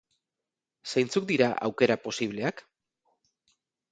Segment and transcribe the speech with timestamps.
[0.93, 2.63] Zeintzuk dira aukera posibleak?